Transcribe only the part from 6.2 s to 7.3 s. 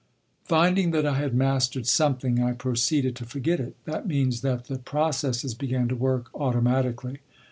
automatically.